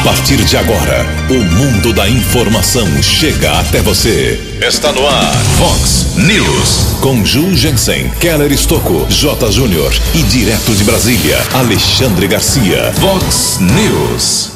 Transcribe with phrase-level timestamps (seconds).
[0.00, 4.40] A partir de agora, o mundo da informação chega até você.
[4.66, 6.96] Está no ar, Fox News.
[7.02, 9.52] Com Ju Jensen, Keller Estocco, J.
[9.52, 12.94] Júnior e direto de Brasília, Alexandre Garcia.
[12.94, 14.52] Fox News.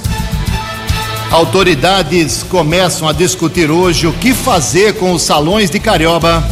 [1.30, 6.42] Autoridades começam a discutir hoje o que fazer com os salões de Carioba.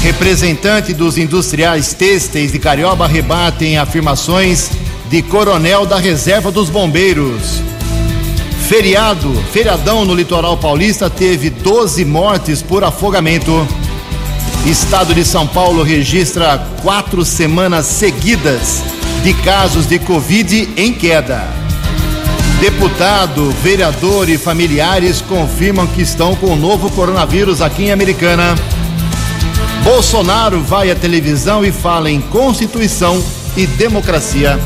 [0.00, 4.70] Representante dos industriais têxteis de Carioba rebatem afirmações
[5.10, 7.65] de coronel da Reserva dos Bombeiros.
[8.68, 13.64] Feriado, feriadão no litoral paulista teve 12 mortes por afogamento.
[14.66, 18.82] Estado de São Paulo registra quatro semanas seguidas
[19.22, 21.44] de casos de Covid em queda.
[22.60, 28.56] Deputado, vereador e familiares confirmam que estão com o novo coronavírus aqui em Americana.
[29.84, 33.24] Bolsonaro vai à televisão e fala em Constituição
[33.56, 34.58] e democracia.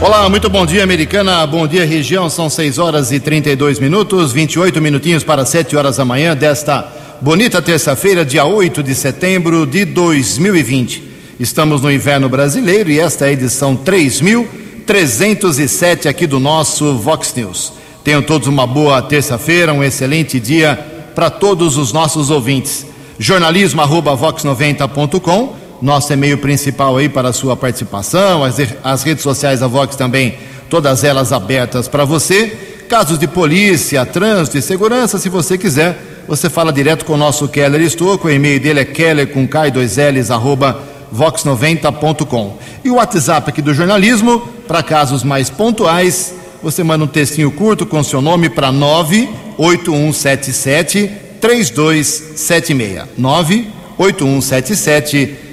[0.00, 1.44] Olá, muito bom dia, Americana.
[1.44, 2.30] Bom dia, região.
[2.30, 6.86] São 6 horas e 32 minutos, 28 minutinhos para 7 horas da manhã desta
[7.20, 11.02] bonita terça-feira, dia 8 de setembro de 2020.
[11.40, 17.72] Estamos no inverno brasileiro e esta é a edição 3307 aqui do nosso Vox News.
[18.04, 20.78] Tenham todos uma boa terça-feira, um excelente dia
[21.12, 22.86] para todos os nossos ouvintes.
[23.18, 29.96] Jornalismo@vox90.com nosso e-mail principal aí para a sua participação, as, as redes sociais da Vox
[29.96, 32.56] também, todas elas abertas para você.
[32.88, 37.46] Casos de polícia, trânsito e segurança, se você quiser, você fala direto com o nosso
[37.48, 40.82] Keller Estouco, o e-mail dele é keller com K2Ls, arroba
[41.14, 42.58] vox90.com.
[42.84, 47.84] E o WhatsApp aqui do jornalismo, para casos mais pontuais, você manda um textinho curto
[47.86, 53.04] com seu nome para 98177 3276.
[53.16, 55.47] 98177 3276.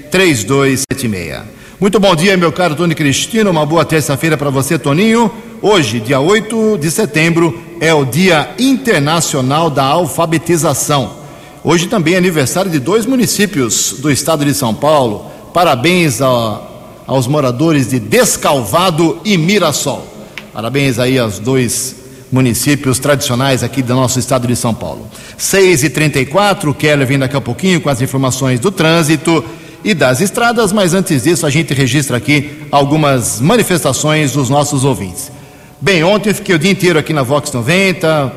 [1.77, 3.51] Muito bom dia, meu caro Tony Cristino.
[3.51, 5.29] Uma boa terça-feira para você, Toninho.
[5.61, 11.17] Hoje, dia 8 de setembro, é o Dia Internacional da Alfabetização.
[11.61, 15.29] Hoje também é aniversário de dois municípios do estado de São Paulo.
[15.53, 16.61] Parabéns a,
[17.05, 20.07] aos moradores de Descalvado e Mirassol.
[20.53, 21.93] Parabéns aí aos dois
[22.31, 25.09] municípios tradicionais aqui do nosso estado de São Paulo.
[25.37, 29.43] 6 e 34 o Keller vem daqui a pouquinho com as informações do trânsito
[29.85, 35.31] e das estradas, mas antes disso a gente registra aqui algumas manifestações dos nossos ouvintes.
[35.79, 38.33] Bem, ontem eu fiquei o dia inteiro aqui na Vox 90,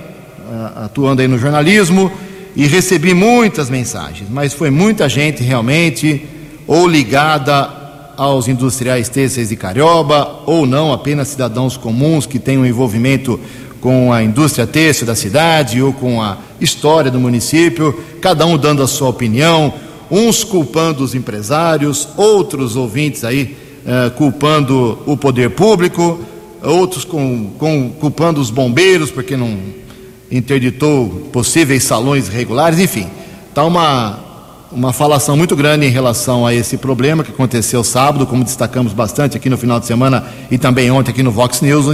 [0.76, 2.12] atuando aí no jornalismo,
[2.54, 6.22] e recebi muitas mensagens, mas foi muita gente realmente
[6.66, 7.70] ou ligada
[8.14, 13.40] aos industriais têxteis de Carioba, ou não, apenas cidadãos comuns que têm um envolvimento
[13.80, 18.82] com a indústria têxtil da cidade ou com a história do município, cada um dando
[18.82, 19.72] a sua opinião,
[20.10, 26.20] uns culpando os empresários, outros ouvintes aí eh, culpando o poder público,
[26.62, 29.56] outros com, com, culpando os bombeiros porque não
[30.30, 33.06] interditou possíveis salões regulares, enfim,
[33.48, 34.18] está uma,
[34.70, 39.36] uma falação muito grande em relação a esse problema que aconteceu sábado, como destacamos bastante
[39.36, 41.86] aqui no final de semana e também ontem aqui no Vox News,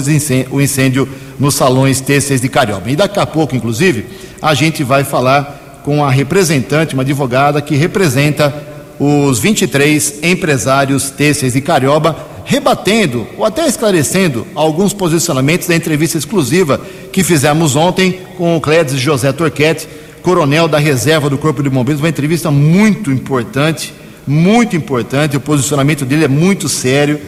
[0.51, 1.09] o incêndio
[1.39, 2.91] nos salões têxteis de Carioba.
[2.91, 4.07] E daqui a pouco, inclusive,
[4.43, 8.53] a gente vai falar com a representante, uma advogada que representa
[8.99, 16.81] os 23 empresários têxteis de Carioba, rebatendo ou até esclarecendo alguns posicionamentos da entrevista exclusiva
[17.12, 19.87] que fizemos ontem com o Clédes José Torquete,
[20.23, 23.93] coronel da reserva do Corpo de Bombeiros, uma entrevista muito importante,
[24.27, 27.21] muito importante, o posicionamento dele é muito sério,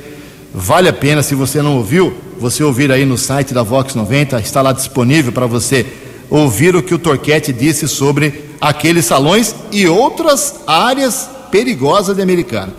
[0.55, 4.41] vale a pena, se você não ouviu, você ouvir aí no site da Vox 90,
[4.41, 5.85] está lá disponível para você
[6.31, 12.73] ouvir o que o Torquete disse sobre aqueles salões e outras áreas perigosas de Americana.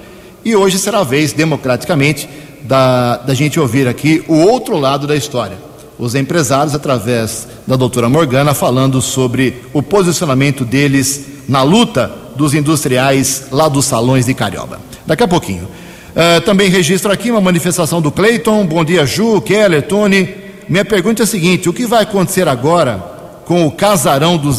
[0.44, 2.30] E hoje será a vez, democraticamente,
[2.62, 5.58] da, da gente ouvir aqui o outro lado da história.
[5.97, 13.47] Os empresários, através da doutora Morgana, falando sobre o posicionamento deles na luta dos industriais
[13.52, 14.79] lá dos salões de Carioba.
[15.06, 15.64] Daqui a pouquinho.
[15.64, 18.66] Uh, também registro aqui uma manifestação do Cleiton.
[18.66, 20.29] Bom dia, Ju, Keller, Tony.
[20.70, 23.16] Minha pergunta é a seguinte: o que vai acontecer agora
[23.47, 24.52] com o casarão do,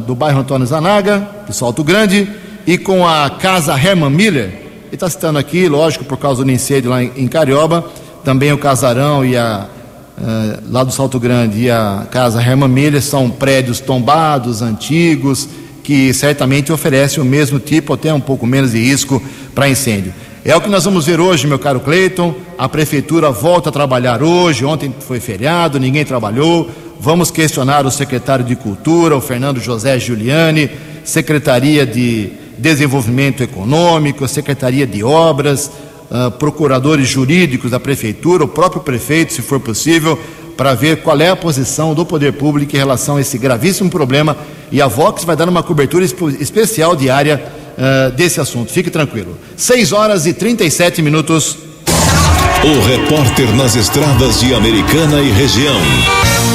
[0.00, 2.28] do bairro Antônio Zanaga, de Salto Grande,
[2.66, 4.46] e com a casa Herman Miller.
[4.46, 7.84] Ele está citando aqui, lógico, por causa do incêndio lá em, em Carioba,
[8.24, 9.68] também o casarão e a,
[10.18, 15.48] uh, lá do Salto Grande e a casa Herman Miller são prédios tombados, antigos,
[15.84, 19.22] que certamente oferecem o mesmo tipo, até um pouco menos de risco
[19.54, 20.12] para incêndio.
[20.44, 22.34] É o que nós vamos ver hoje, meu caro Cleiton.
[22.58, 24.62] A prefeitura volta a trabalhar hoje.
[24.62, 26.68] Ontem foi feriado, ninguém trabalhou.
[27.00, 30.70] Vamos questionar o secretário de Cultura, o Fernando José Giuliani,
[31.04, 35.70] Secretaria de Desenvolvimento Econômico, Secretaria de Obras,
[36.10, 40.18] uh, procuradores jurídicos da Prefeitura, o próprio prefeito, se for possível,
[40.56, 44.36] para ver qual é a posição do poder público em relação a esse gravíssimo problema
[44.70, 47.42] e a Vox vai dar uma cobertura especial diária
[47.76, 48.72] uh, desse assunto.
[48.72, 49.36] Fique tranquilo.
[49.56, 51.58] 6 horas e 37 minutos.
[52.64, 55.76] O repórter nas estradas de Americana e região,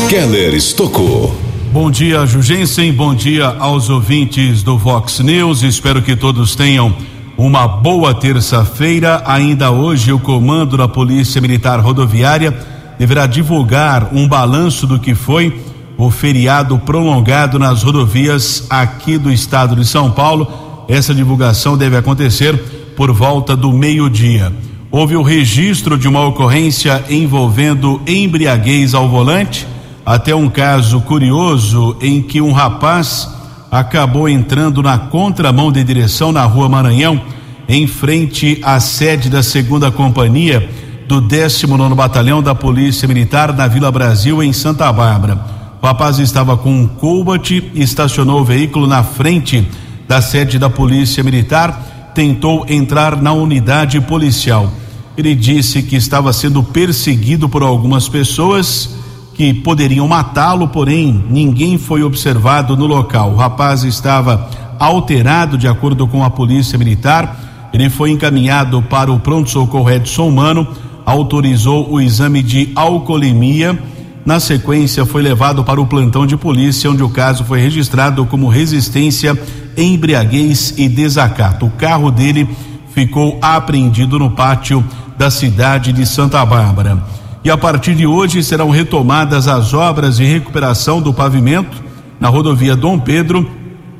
[0.09, 1.35] Keller Estocou.
[1.71, 2.91] Bom dia, Jugensen.
[2.91, 5.63] Bom dia aos ouvintes do Vox News.
[5.63, 6.95] Espero que todos tenham
[7.37, 9.23] uma boa terça-feira.
[9.25, 12.57] Ainda hoje, o comando da Polícia Militar Rodoviária
[12.97, 15.59] deverá divulgar um balanço do que foi
[15.97, 20.85] o feriado prolongado nas rodovias aqui do estado de São Paulo.
[20.87, 22.57] Essa divulgação deve acontecer
[22.95, 24.51] por volta do meio-dia.
[24.91, 29.67] Houve o registro de uma ocorrência envolvendo embriaguez ao volante,
[30.09, 33.29] até um caso curioso em que um rapaz
[33.69, 37.21] acabou entrando na contramão de direção na rua Maranhão,
[37.67, 40.67] em frente à sede da segunda companhia
[41.07, 45.45] do 19 Batalhão da Polícia Militar na Vila Brasil, em Santa Bárbara.
[45.79, 49.63] O rapaz estava com um Cobalt, estacionou o veículo na frente
[50.07, 54.71] da sede da Polícia Militar, tentou entrar na unidade policial.
[55.15, 58.97] Ele disse que estava sendo perseguido por algumas pessoas
[59.39, 63.31] que poderiam matá-lo, porém ninguém foi observado no local.
[63.31, 67.69] O rapaz estava alterado, de acordo com a Polícia Militar.
[67.71, 70.67] Ele foi encaminhado para o pronto-socorro Edson Humano
[71.05, 73.81] autorizou o exame de alcoolemia.
[74.25, 78.49] Na sequência, foi levado para o plantão de polícia, onde o caso foi registrado como
[78.49, 79.41] resistência,
[79.77, 81.65] embriaguez e desacato.
[81.65, 82.45] O carro dele
[82.93, 84.83] ficou apreendido no pátio
[85.17, 87.18] da cidade de Santa Bárbara.
[87.43, 91.81] E a partir de hoje serão retomadas as obras de recuperação do pavimento
[92.19, 93.49] na rodovia Dom Pedro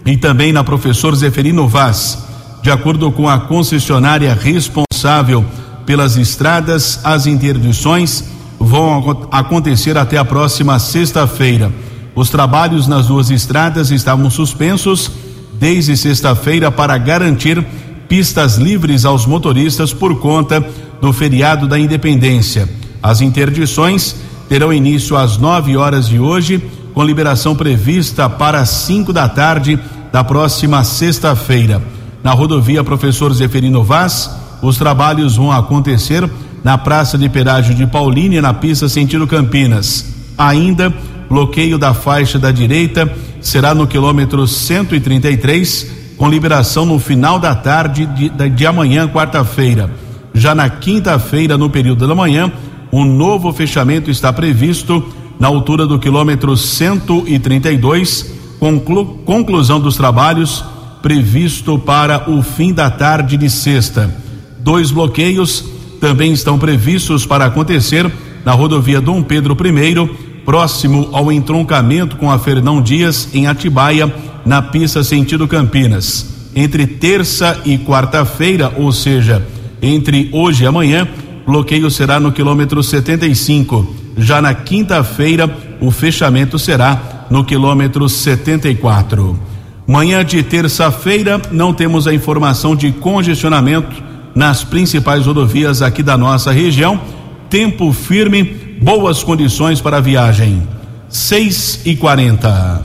[0.06, 2.26] e também na Professor Zeferino Vaz.
[2.62, 5.46] De acordo com a concessionária responsável
[5.86, 8.26] pelas estradas, as interdições
[8.60, 11.72] vão acontecer até a próxima sexta-feira.
[12.14, 15.10] Os trabalhos nas duas estradas estavam suspensos
[15.54, 17.66] desde sexta-feira para garantir
[18.10, 20.60] pistas livres aos motoristas por conta
[21.00, 22.68] do feriado da Independência.
[23.02, 24.16] As interdições
[24.48, 26.62] terão início às 9 horas de hoje,
[26.94, 29.80] com liberação prevista para 5 da tarde
[30.12, 31.82] da próxima sexta-feira.
[32.24, 34.30] Na rodovia Professor Zeferino Vaz,
[34.62, 36.30] os trabalhos vão acontecer
[36.64, 40.14] na Praça de Pedágio de Paulínia, na pista sentido Campinas.
[40.38, 40.94] Ainda,
[41.30, 43.10] bloqueio da faixa da direita
[43.40, 49.90] será no quilômetro 133, com liberação no final da tarde de, de amanhã, quarta-feira.
[50.34, 52.52] Já na quinta-feira, no período da manhã,
[52.92, 55.04] um novo fechamento está previsto
[55.40, 60.64] na altura do quilômetro 132, conclu, conclusão dos trabalhos
[61.02, 64.14] previsto para o fim da tarde de sexta.
[64.60, 65.64] Dois bloqueios
[66.00, 68.12] também estão previstos para acontecer
[68.44, 70.10] na rodovia Dom Pedro I,
[70.44, 74.14] próximo ao entroncamento com a Fernão Dias, em Atibaia,
[74.46, 76.50] na pista sentido Campinas.
[76.56, 79.46] Entre terça e quarta-feira, ou seja,
[79.82, 81.08] entre hoje e amanhã,
[81.50, 83.96] bloqueio será no quilômetro 75.
[84.16, 85.50] Já na quinta-feira,
[85.82, 89.40] o fechamento será no quilômetro 74.
[89.88, 94.04] Manhã de terça-feira, não temos a informação de congestionamento
[94.36, 97.02] nas principais rodovias aqui da nossa região.
[97.50, 98.44] Tempo firme,
[98.80, 100.62] boas condições para a viagem.
[101.10, 102.82] 6 e 40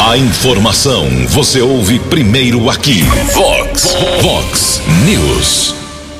[0.00, 3.02] A informação você ouve primeiro aqui.
[3.34, 5.77] Vox, Vox News.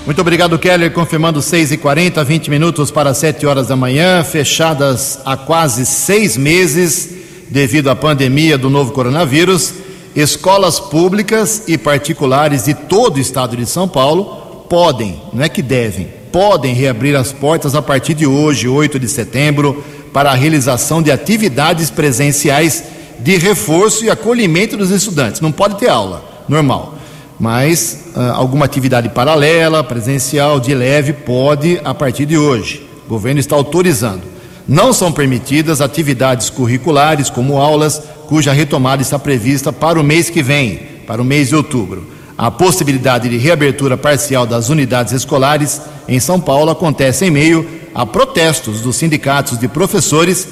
[0.08, 0.90] Muito obrigado, Keller.
[0.90, 6.34] Confirmando 6 e 40 20 minutos para 7 horas da manhã, fechadas há quase seis
[6.34, 7.10] meses
[7.50, 9.74] devido à pandemia do novo coronavírus.
[10.16, 15.60] Escolas públicas e particulares de todo o estado de São Paulo podem, não é que
[15.60, 21.02] devem, podem reabrir as portas a partir de hoje, 8 de setembro, para a realização
[21.02, 22.82] de atividades presenciais
[23.18, 25.42] de reforço e acolhimento dos estudantes.
[25.42, 26.97] Não pode ter aula, normal.
[27.38, 32.88] Mas uh, alguma atividade paralela, presencial, de leve, pode a partir de hoje.
[33.06, 34.22] O governo está autorizando.
[34.66, 40.42] Não são permitidas atividades curriculares, como aulas, cuja retomada está prevista para o mês que
[40.42, 42.06] vem, para o mês de outubro.
[42.36, 48.04] A possibilidade de reabertura parcial das unidades escolares em São Paulo acontece em meio a
[48.04, 50.46] protestos dos sindicatos de professores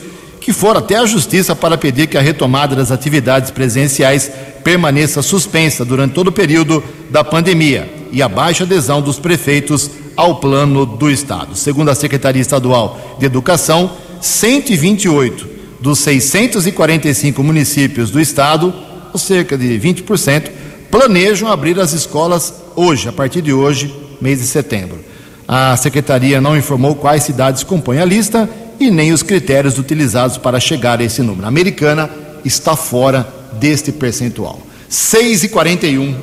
[0.47, 4.31] que foram até a justiça para pedir que a retomada das atividades presenciais
[4.63, 10.37] permaneça suspensa durante todo o período da pandemia e a baixa adesão dos prefeitos ao
[10.37, 11.57] plano do Estado.
[11.57, 15.49] Segundo a Secretaria Estadual de Educação, 128
[15.81, 18.73] dos 645 municípios do Estado,
[19.13, 20.49] ou cerca de 20%,
[20.93, 25.01] planejam abrir as escolas hoje, a partir de hoje, mês de setembro.
[25.49, 30.61] A secretaria não informou quais cidades compõem a lista e nem os critérios utilizados para
[30.61, 31.45] chegar a esse número.
[31.45, 32.11] A americana
[32.45, 34.61] está fora deste percentual.
[34.89, 36.15] 6 e 41.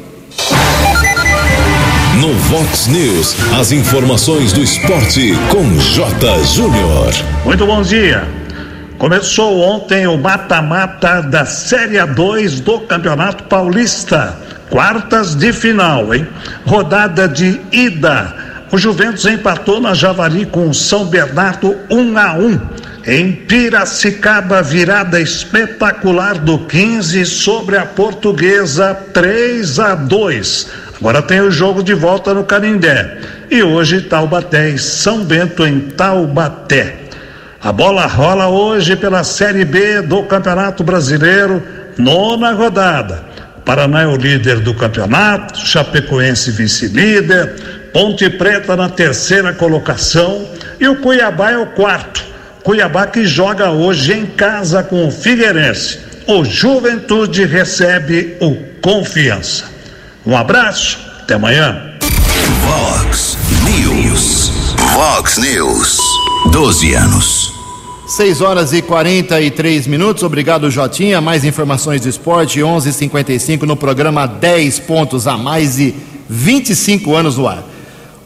[2.19, 6.43] No Vox News, as informações do esporte com J.
[6.45, 7.13] Júnior.
[7.43, 8.27] Muito bom dia.
[8.97, 14.39] Começou ontem o mata-mata da Série A2 do Campeonato Paulista.
[14.69, 16.25] Quartas de final, hein?
[16.65, 18.42] Rodada de ida.
[18.73, 22.59] O Juventus empatou na Javari com o São Bernardo 1 a 1.
[23.05, 30.71] Em Piracicaba, virada espetacular do 15 sobre a Portuguesa 3 a 2.
[30.99, 33.19] Agora tem o jogo de volta no Canindé.
[33.51, 36.95] E hoje Taubaté e São Bento em Taubaté.
[37.61, 41.61] A bola rola hoje pela Série B do Campeonato Brasileiro,
[41.95, 43.33] nona rodada.
[43.63, 47.55] Paraná é o líder do campeonato, Chapecoense vice-líder,
[47.93, 52.25] Ponte Preta na terceira colocação e o Cuiabá é o quarto.
[52.63, 55.99] Cuiabá que joga hoje em casa com o Figueirense.
[56.25, 59.65] O Juventude recebe o Confiança.
[60.25, 61.93] Um abraço, até amanhã.
[62.61, 64.51] Vox News.
[64.93, 65.99] Vox News.
[66.51, 67.53] 12 anos.
[68.07, 70.23] 6 horas e 43 minutos.
[70.23, 71.21] Obrigado, Jotinha.
[71.21, 75.93] Mais informações do esporte, 11:55 no programa 10 pontos a mais de
[76.27, 77.72] 25 anos no ar.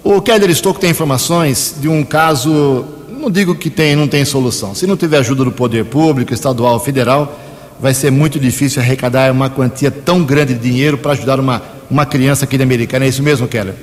[0.03, 4.73] O Keller Stocco tem informações de um caso, não digo que tem, não tem solução.
[4.73, 7.37] Se não tiver ajuda do poder público, estadual, federal,
[7.79, 12.05] vai ser muito difícil arrecadar uma quantia tão grande de dinheiro para ajudar uma, uma
[12.05, 13.05] criança aqui de Americana.
[13.05, 13.75] É isso mesmo, Keller?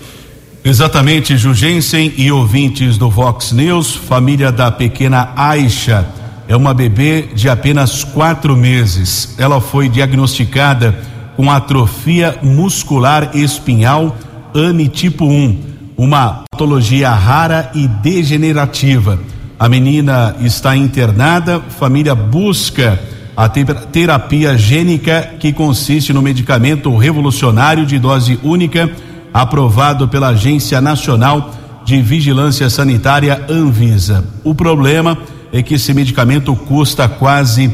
[0.65, 6.07] Exatamente, Jugensen e ouvintes do Vox News, família da pequena Aisha
[6.47, 9.35] é uma bebê de apenas quatro meses.
[9.39, 10.95] Ela foi diagnosticada
[11.37, 14.17] com atrofia muscular espinhal
[14.55, 19.19] AMI tipo 1, uma patologia rara e degenerativa.
[19.59, 23.01] A menina está internada, família busca
[23.37, 28.91] a terapia gênica, que consiste no medicamento revolucionário de dose única
[29.33, 31.53] aprovado pela Agência Nacional
[31.85, 34.25] de Vigilância Sanitária Anvisa.
[34.45, 35.19] O problema
[35.53, 37.71] é que esse medicamento custa quase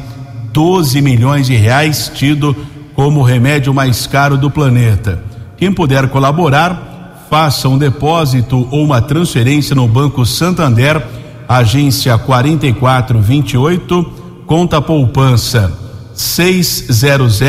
[0.53, 2.57] 12 milhões de reais, tido
[2.95, 5.23] como o remédio mais caro do planeta.
[5.57, 6.90] Quem puder colaborar,
[7.31, 11.01] faça um depósito ou uma transferência no Banco Santander,
[11.49, 14.05] agência 4428,
[14.47, 15.73] conta poupança
[16.13, 17.41] 600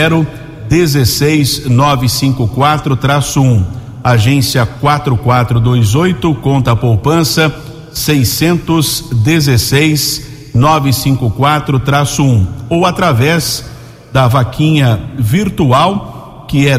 [0.72, 3.64] 16954-1
[4.04, 7.54] agência 4428, conta poupança
[7.92, 13.66] 616 954-1 ou através
[14.14, 16.78] da vaquinha virtual que é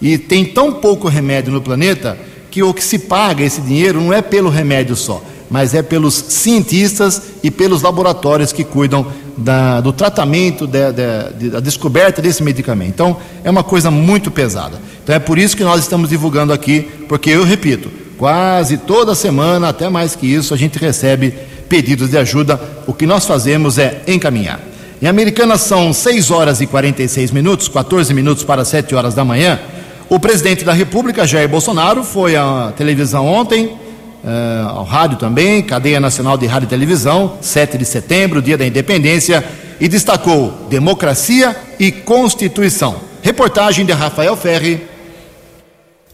[0.01, 2.19] e tem tão pouco remédio no planeta
[2.51, 6.15] que o que se paga esse dinheiro não é pelo remédio só, mas é pelos
[6.15, 9.07] cientistas e pelos laboratórios que cuidam
[9.39, 12.91] da, do tratamento, da de, de, descoberta desse medicamento.
[12.91, 14.81] Então, é uma coisa muito pesada.
[15.03, 19.69] Então, é por isso que nós estamos divulgando aqui, porque eu repito, quase toda semana,
[19.69, 21.35] até mais que isso, a gente recebe
[21.73, 22.61] pedidos de ajuda.
[22.87, 24.61] O que nós fazemos é encaminhar.
[25.01, 29.59] Em Americana são 6 horas e 46 minutos, 14 minutos para 7 horas da manhã.
[30.07, 35.99] O presidente da República, Jair Bolsonaro, foi à televisão ontem uh, ao rádio também, cadeia
[35.99, 39.43] nacional de rádio e televisão, 7 de setembro, dia da independência,
[39.81, 42.97] e destacou democracia e constituição.
[43.23, 44.92] Reportagem de Rafael Ferri.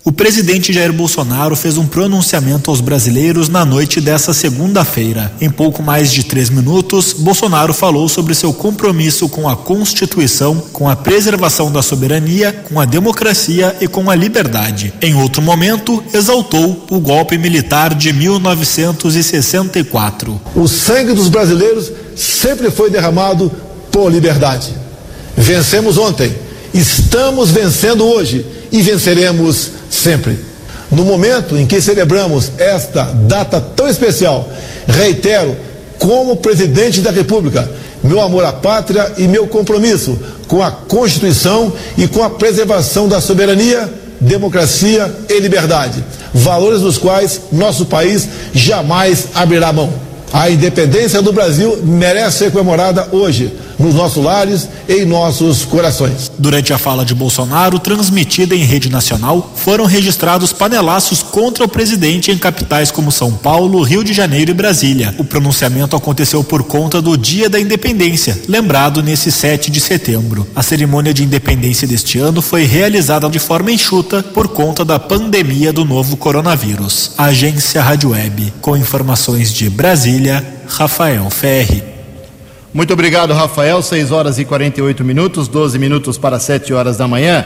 [0.05, 5.33] O presidente Jair Bolsonaro fez um pronunciamento aos brasileiros na noite dessa segunda-feira.
[5.40, 10.88] Em pouco mais de três minutos, Bolsonaro falou sobre seu compromisso com a Constituição, com
[10.88, 14.95] a preservação da soberania, com a democracia e com a liberdade.
[15.02, 20.40] Em outro momento, exaltou o golpe militar de 1964.
[20.55, 23.50] O sangue dos brasileiros sempre foi derramado
[23.90, 24.73] por liberdade.
[25.37, 26.33] Vencemos ontem,
[26.78, 30.38] estamos vencendo hoje e venceremos sempre.
[30.90, 34.49] No momento em que celebramos esta data tão especial,
[34.87, 35.56] reitero,
[35.99, 37.68] como presidente da República,
[38.02, 40.16] meu amor à pátria e meu compromisso
[40.47, 47.40] com a Constituição e com a preservação da soberania, democracia e liberdade, valores dos quais
[47.52, 49.92] nosso país jamais abrirá mão.
[50.32, 56.30] A independência do Brasil merece ser comemorada hoje nos nossos lares e em nossos corações.
[56.38, 62.30] Durante a fala de Bolsonaro, transmitida em rede nacional, foram registrados panelaços contra o presidente
[62.30, 65.14] em capitais como São Paulo, Rio de Janeiro e Brasília.
[65.18, 70.47] O pronunciamento aconteceu por conta do Dia da Independência, lembrado nesse 7 de setembro.
[70.54, 75.73] A cerimônia de independência deste ano foi realizada de forma enxuta por conta da pandemia
[75.73, 77.12] do novo coronavírus.
[77.16, 81.98] Agência Rádio Web, com informações de Brasília, Rafael Ferri.
[82.78, 83.82] Muito obrigado, Rafael.
[83.82, 87.44] 6 horas e 48 minutos, 12 minutos para 7 horas da manhã.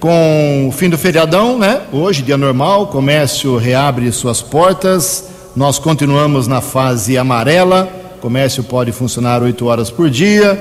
[0.00, 1.82] Com o fim do feriadão, né?
[1.92, 5.28] Hoje, dia normal, o comércio reabre suas portas.
[5.54, 7.86] Nós continuamos na fase amarela.
[8.16, 10.58] O comércio pode funcionar 8 horas por dia,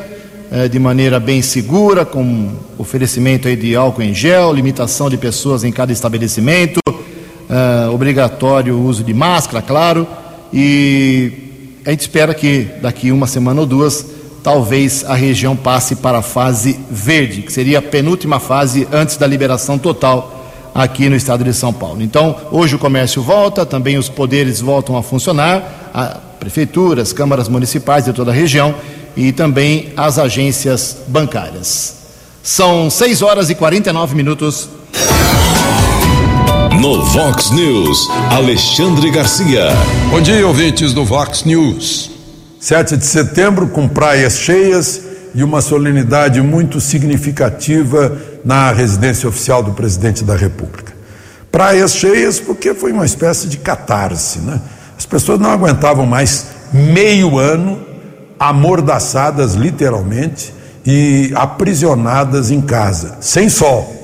[0.52, 5.72] eh, de maneira bem segura, com oferecimento de álcool em gel, limitação de pessoas em
[5.72, 6.82] cada estabelecimento,
[7.50, 10.06] eh, obrigatório uso de máscara, claro,
[10.54, 11.51] e
[11.86, 14.06] a gente espera que daqui uma semana ou duas,
[14.44, 19.28] talvez a região passe para a fase verde, que seria a penúltima fase antes da
[19.28, 20.42] liberação total
[20.74, 22.02] aqui no estado de São Paulo.
[22.02, 28.06] Então, hoje o comércio volta, também os poderes voltam a funcionar, a prefeituras, câmaras municipais
[28.06, 28.74] de toda a região
[29.16, 31.98] e também as agências bancárias.
[32.42, 34.70] São 6 horas e 49 minutos.
[36.82, 39.68] No Vox News, Alexandre Garcia.
[40.10, 42.10] Bom dia, ouvintes do Vox News.
[42.60, 45.00] 7 de setembro, com praias cheias
[45.36, 50.92] e uma solenidade muito significativa na residência oficial do presidente da República.
[51.52, 54.60] Praias cheias porque foi uma espécie de catarse, né?
[54.98, 57.80] As pessoas não aguentavam mais meio ano
[58.40, 60.52] amordaçadas, literalmente,
[60.84, 64.01] e aprisionadas em casa, sem sol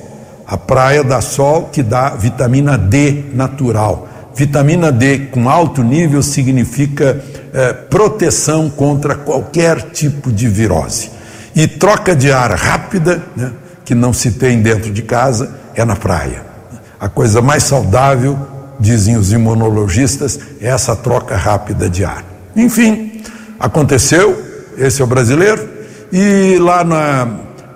[0.47, 4.07] a praia dá sol que dá vitamina D natural.
[4.33, 7.21] Vitamina D com alto nível significa
[7.53, 11.11] eh, proteção contra qualquer tipo de virose.
[11.53, 13.51] E troca de ar rápida, né,
[13.83, 16.43] que não se tem dentro de casa, é na praia.
[16.99, 18.37] A coisa mais saudável,
[18.79, 22.23] dizem os imunologistas, é essa troca rápida de ar.
[22.55, 23.21] Enfim,
[23.59, 24.41] aconteceu,
[24.77, 25.67] esse é o brasileiro,
[26.11, 27.27] e lá na,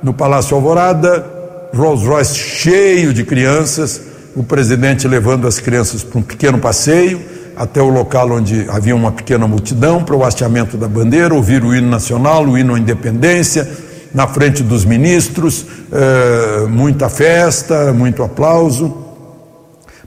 [0.02, 1.31] no Palácio Alvorada,
[1.74, 4.02] Rolls Royce cheio de crianças,
[4.36, 7.22] o presidente levando as crianças para um pequeno passeio
[7.56, 11.76] até o local onde havia uma pequena multidão para o hasteamento da bandeira, ouvir o
[11.76, 13.70] hino nacional, o hino à independência,
[14.14, 19.06] na frente dos ministros, eh, muita festa, muito aplauso.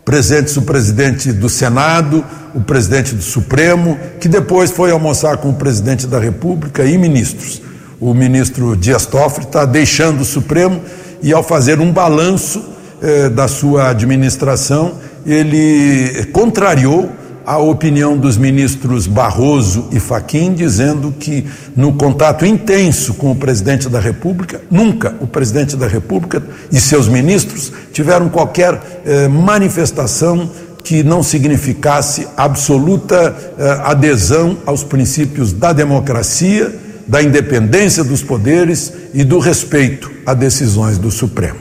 [0.04, 2.24] Presentes o presidente do Senado,
[2.54, 7.62] o presidente do Supremo, que depois foi almoçar com o presidente da República e ministros.
[7.98, 10.82] O ministro Dias Toffoli está deixando o Supremo
[11.24, 12.62] e ao fazer um balanço
[13.02, 17.10] eh, da sua administração, ele contrariou
[17.46, 23.88] a opinião dos ministros Barroso e Faquim, dizendo que no contato intenso com o presidente
[23.88, 30.50] da República, nunca o presidente da República e seus ministros tiveram qualquer eh, manifestação
[30.82, 39.24] que não significasse absoluta eh, adesão aos princípios da democracia da independência dos poderes e
[39.24, 41.58] do respeito a decisões do Supremo.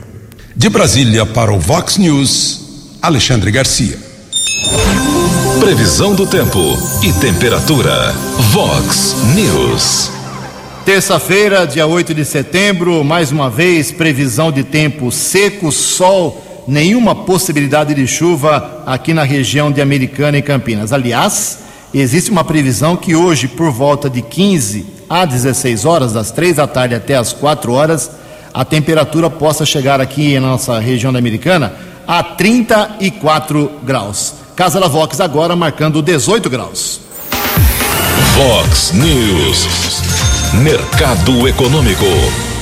[0.56, 3.98] De Brasília para o Vox News, Alexandre Garcia.
[5.60, 6.60] Previsão do tempo
[7.02, 8.12] e temperatura.
[8.52, 10.10] Vox News.
[10.84, 17.94] Terça-feira, dia 8 de setembro, mais uma vez, previsão de tempo seco, sol, nenhuma possibilidade
[17.94, 20.92] de chuva aqui na região de Americana e Campinas.
[20.92, 21.63] Aliás,
[22.00, 26.66] existe uma previsão que hoje, por volta de 15 a 16 horas, das 3 da
[26.66, 28.10] tarde até as 4 horas,
[28.52, 31.72] a temperatura possa chegar aqui na nossa região da Americana
[32.06, 34.34] a 34 graus.
[34.54, 37.00] Casa da Vox agora marcando 18 graus.
[38.36, 39.66] Vox News.
[40.62, 42.53] Mercado Econômico.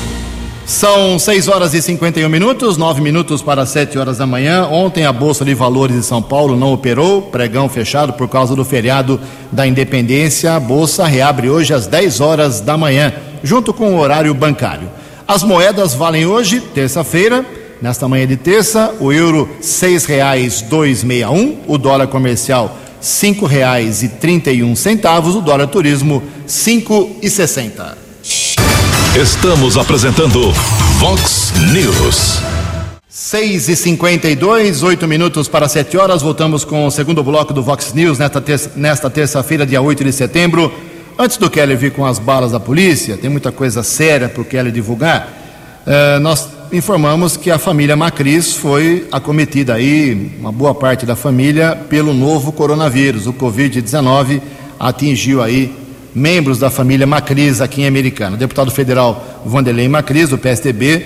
[0.65, 4.69] São 6 horas e 51 minutos, 9 minutos para 7 horas da manhã.
[4.69, 8.65] Ontem a Bolsa de Valores de São Paulo não operou, pregão fechado por causa do
[8.65, 9.21] feriado
[9.51, 10.55] da Independência.
[10.55, 14.89] A Bolsa reabre hoje às 10 horas da manhã, junto com o horário bancário.
[15.27, 17.45] As moedas valem hoje, terça-feira,
[17.81, 25.67] nesta manhã de terça, o euro R$ 6,261, o dólar comercial R$ 5,31, o dólar
[25.67, 28.02] turismo R$ 5,60.
[29.15, 30.53] Estamos apresentando
[30.99, 32.41] Vox News.
[33.11, 36.23] 6 e 52 8 minutos para 7 horas.
[36.23, 40.13] Voltamos com o segundo bloco do Vox News nesta terça, nesta terça-feira, dia 8 de
[40.13, 40.73] setembro.
[41.19, 44.47] Antes do Kelly vir com as balas da polícia, tem muita coisa séria para o
[44.47, 45.29] Kelly divulgar.
[45.87, 51.77] Uh, nós informamos que a família Macris foi acometida aí, uma boa parte da família,
[51.91, 53.27] pelo novo coronavírus.
[53.27, 54.41] O Covid-19
[54.81, 55.82] atingiu aí
[56.15, 58.37] membros da família Macris aqui em Americana.
[58.37, 61.03] O deputado federal Vanderlei Macris, do PSDB, uh,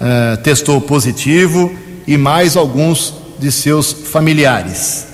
[0.00, 1.72] eh, testou positivo
[2.06, 5.06] e mais alguns de seus familiares.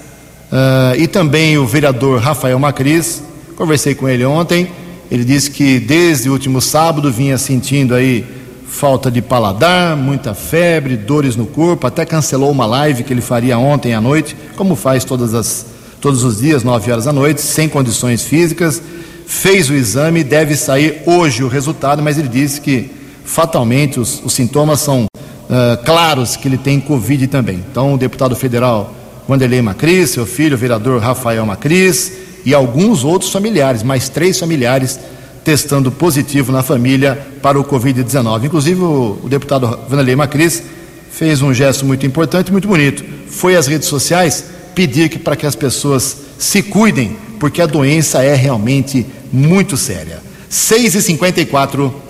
[0.51, 3.23] Uh, e também o vereador Rafael Macris,
[3.57, 4.69] conversei com ele ontem,
[5.11, 8.25] ele disse que desde o último sábado vinha sentindo aí
[8.67, 13.59] falta de paladar, muita febre, dores no corpo, até cancelou uma live que ele faria
[13.59, 15.67] ontem à noite, como faz todas as,
[16.01, 18.83] todos os dias, 9 horas da noite, sem condições físicas
[19.27, 22.91] fez o exame, deve sair hoje o resultado, mas ele disse que
[23.25, 27.65] fatalmente os, os sintomas são uh, claros que ele tem Covid também.
[27.71, 28.95] Então, o deputado federal
[29.29, 32.13] Wanderlei Macris, seu filho, o vereador Rafael Macris
[32.45, 35.01] e alguns outros familiares, mais três familiares
[35.43, 38.45] testando positivo na família para o Covid-19.
[38.45, 40.63] Inclusive, o, o deputado Wanderlei Macris
[41.11, 43.05] fez um gesto muito importante, muito bonito.
[43.29, 48.23] Foi às redes sociais pedir que para que as pessoas se cuidem porque a doença
[48.23, 50.23] é realmente muito séria.
[50.49, 52.03] 6 e 54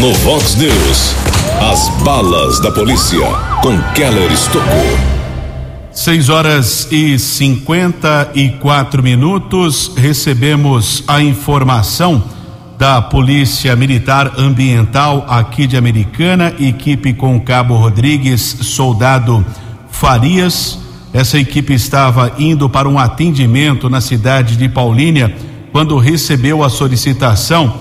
[0.00, 1.14] No Vox News,
[1.60, 3.20] as balas da polícia
[3.62, 5.16] com Keller Estocou.
[5.92, 9.92] 6 horas e 54 minutos.
[9.96, 12.22] Recebemos a informação
[12.76, 19.46] da Polícia Militar Ambiental aqui de Americana, equipe com Cabo Rodrigues, soldado
[19.90, 20.85] Farias
[21.16, 25.34] essa equipe estava indo para um atendimento na cidade de Paulínia
[25.72, 27.72] quando recebeu a solicitação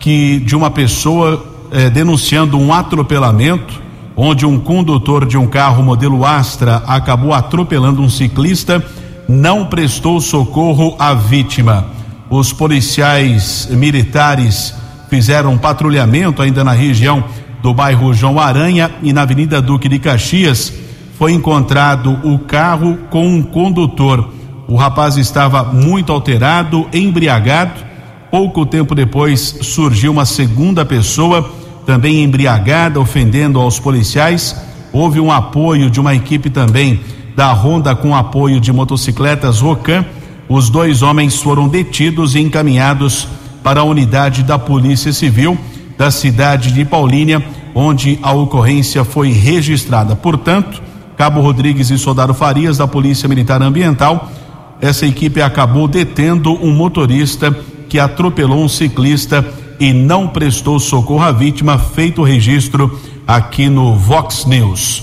[0.00, 3.80] que de uma pessoa eh, denunciando um atropelamento
[4.16, 8.84] onde um condutor de um carro modelo Astra acabou atropelando um ciclista,
[9.28, 11.86] não prestou socorro à vítima.
[12.28, 14.74] Os policiais militares
[15.08, 17.22] fizeram um patrulhamento ainda na região
[17.62, 20.89] do bairro João Aranha e na Avenida Duque de Caxias
[21.20, 24.32] foi encontrado o carro com um condutor.
[24.66, 27.84] O rapaz estava muito alterado, embriagado.
[28.30, 31.52] Pouco tempo depois surgiu uma segunda pessoa,
[31.84, 34.56] também embriagada, ofendendo aos policiais.
[34.94, 37.00] Houve um apoio de uma equipe também
[37.36, 40.06] da Honda com apoio de motocicletas Rocan.
[40.48, 43.28] Os dois homens foram detidos e encaminhados
[43.62, 45.58] para a unidade da Polícia Civil
[45.98, 50.16] da cidade de Paulínia, onde a ocorrência foi registrada.
[50.16, 50.88] Portanto,
[51.20, 54.30] Cabo Rodrigues e Soldado Farias, da Polícia Militar Ambiental.
[54.80, 57.54] Essa equipe acabou detendo um motorista
[57.90, 59.46] que atropelou um ciclista
[59.78, 65.02] e não prestou socorro à vítima, feito o registro aqui no Vox News.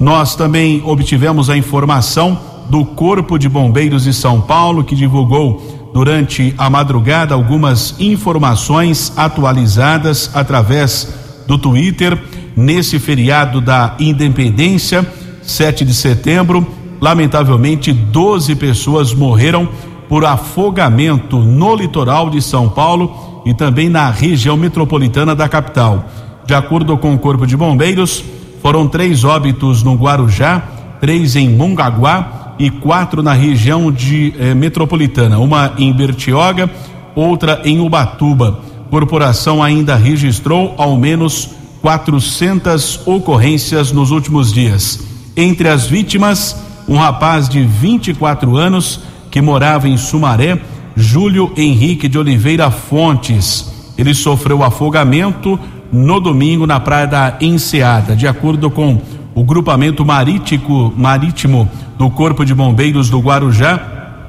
[0.00, 2.36] Nós também obtivemos a informação
[2.68, 10.28] do Corpo de Bombeiros de São Paulo, que divulgou durante a madrugada algumas informações atualizadas
[10.34, 11.14] através
[11.46, 12.20] do Twitter
[12.56, 15.06] nesse feriado da Independência
[15.42, 16.66] 7 de setembro,
[17.00, 19.68] lamentavelmente 12 pessoas morreram
[20.08, 26.04] por afogamento no litoral de São Paulo e também na região metropolitana da capital.
[26.44, 28.24] De acordo com o Corpo de Bombeiros,
[28.60, 30.62] foram três óbitos no Guarujá,
[31.00, 36.70] três em Mongaguá e quatro na região de eh, metropolitana, uma em Bertioga,
[37.14, 38.60] outra em Ubatuba.
[38.90, 41.50] Corporação ainda registrou ao menos
[41.80, 45.11] 400 ocorrências nos últimos dias.
[45.36, 50.60] Entre as vítimas, um rapaz de 24 anos que morava em Sumaré,
[50.94, 53.72] Júlio Henrique de Oliveira Fontes.
[53.96, 55.58] Ele sofreu afogamento
[55.90, 58.14] no domingo na praia da Enseada.
[58.14, 59.00] De acordo com
[59.34, 61.66] o grupamento marítimo, marítimo
[61.96, 63.80] do Corpo de Bombeiros do Guarujá,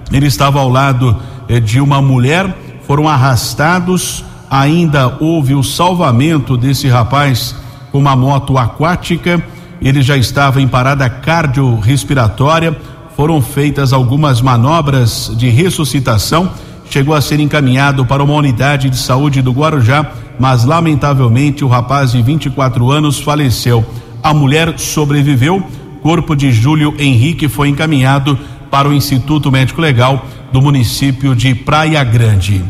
[0.09, 1.17] ele estava ao lado
[1.49, 2.55] eh, de uma mulher,
[2.87, 4.23] foram arrastados.
[4.49, 7.55] Ainda houve o salvamento desse rapaz
[7.91, 9.43] com uma moto aquática
[9.83, 12.75] ele já estava em parada cardiorrespiratória,
[13.15, 16.51] foram feitas algumas manobras de ressuscitação.
[16.89, 22.11] Chegou a ser encaminhado para uma unidade de saúde do Guarujá, mas lamentavelmente o rapaz
[22.11, 23.85] de 24 anos faleceu.
[24.21, 25.63] A mulher sobreviveu.
[26.01, 28.37] Corpo de Júlio Henrique foi encaminhado
[28.69, 32.63] para o Instituto Médico Legal do município de Praia Grande.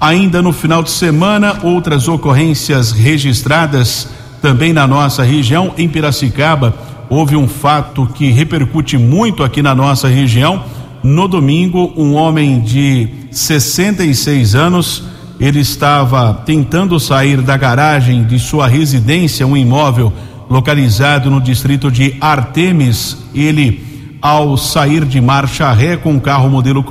[0.00, 4.08] Ainda no final de semana, outras ocorrências registradas
[4.40, 6.74] também na nossa região, em Piracicaba,
[7.08, 10.62] houve um fato que repercute muito aqui na nossa região.
[11.02, 15.04] No domingo, um homem de 66 anos,
[15.38, 20.12] ele estava tentando sair da garagem de sua residência, um imóvel
[20.48, 23.16] localizado no distrito de Artemis.
[23.34, 26.84] Ele, ao sair de marcha ré com o carro modelo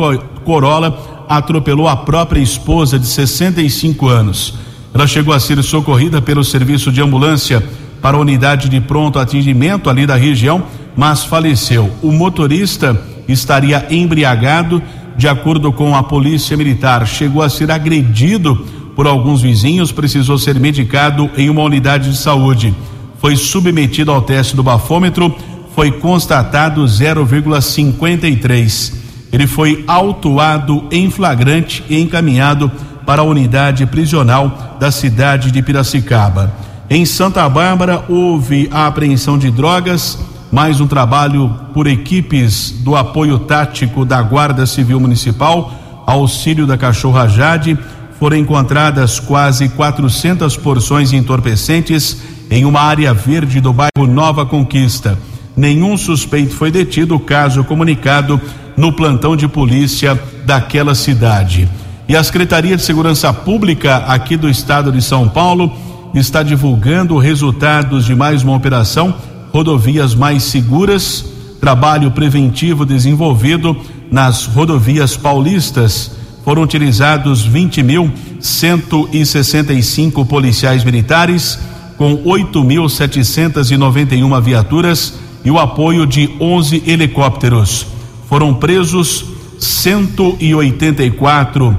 [0.43, 4.55] Corolla, atropelou a própria esposa de 65 anos.
[4.93, 7.63] Ela chegou a ser socorrida pelo serviço de ambulância
[8.01, 10.63] para a unidade de pronto atendimento ali da região,
[10.95, 11.89] mas faleceu.
[12.01, 14.81] O motorista estaria embriagado,
[15.15, 17.05] de acordo com a polícia militar.
[17.07, 18.55] Chegou a ser agredido
[18.95, 22.73] por alguns vizinhos, precisou ser medicado em uma unidade de saúde.
[23.19, 25.35] Foi submetido ao teste do bafômetro,
[25.75, 28.93] foi constatado 0,53.
[29.31, 32.71] Ele foi autuado em flagrante e encaminhado
[33.09, 36.53] para a unidade prisional da cidade de Piracicaba.
[36.87, 40.19] Em Santa Bárbara houve a apreensão de drogas,
[40.51, 45.73] mais um trabalho por equipes do apoio tático da Guarda Civil Municipal,
[46.05, 47.75] auxílio da Cachorra Jade,
[48.19, 52.15] foram encontradas quase 400 porções entorpecentes
[52.51, 55.17] em uma área verde do bairro Nova Conquista.
[55.57, 58.39] Nenhum suspeito foi detido, caso comunicado
[58.77, 60.13] no plantão de polícia
[60.45, 61.67] daquela cidade.
[62.09, 65.71] E a Secretaria de Segurança Pública aqui do estado de São Paulo
[66.15, 69.13] está divulgando resultados de mais uma operação
[69.53, 71.23] Rodovias Mais Seguras,
[71.61, 73.77] trabalho preventivo desenvolvido
[74.11, 76.09] nas rodovias paulistas.
[76.43, 81.59] Foram utilizados 20.165 policiais militares,
[81.95, 85.13] com 8.791 viaturas
[85.45, 89.25] e o apoio de 11 helicópteros foram presos
[89.57, 91.75] 184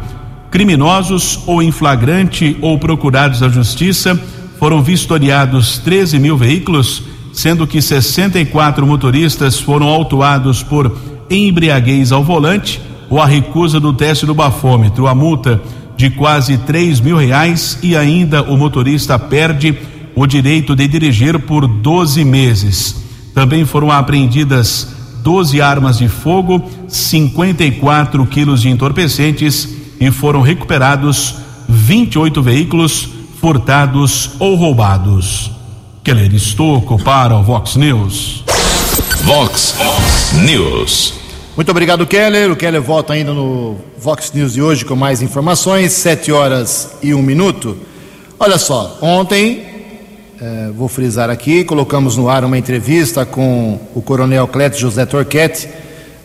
[0.50, 4.18] criminosos ou em flagrante ou procurados à justiça.
[4.58, 10.94] Foram vistoriados 13 mil veículos, sendo que 64 motoristas foram autuados por
[11.30, 15.06] embriaguez ao volante ou a recusa do teste do bafômetro.
[15.06, 15.60] A multa
[15.96, 19.76] de quase 3 mil reais e ainda o motorista perde
[20.14, 22.96] o direito de dirigir por 12 meses.
[23.34, 24.88] Também foram apreendidas
[25.22, 31.36] 12 armas de fogo, 54 quilos de entorpecentes e foram recuperados
[31.68, 33.08] 28 veículos
[33.40, 35.50] furtados ou roubados.
[36.02, 38.42] Keller Estocco para o Vox News.
[39.22, 39.76] Vox
[40.44, 41.14] News.
[41.54, 42.50] Muito obrigado, Keller.
[42.50, 47.12] O Keller volta ainda no Vox News de hoje com mais informações, 7 horas e
[47.12, 47.76] um minuto.
[48.38, 49.70] Olha só, ontem
[50.40, 55.68] é, vou frisar aqui, colocamos no ar uma entrevista com o coronel Cleto José Torquete,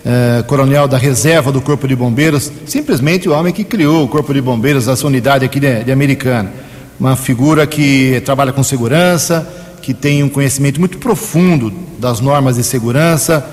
[0.06, 4.32] é, coronel da reserva do Corpo de Bombeiros, simplesmente o homem que criou o Corpo
[4.32, 6.54] de Bombeiros, essa unidade aqui de, de Americana.
[7.00, 9.48] Uma figura que trabalha com segurança,
[9.82, 13.46] que tem um conhecimento muito profundo das normas de segurança,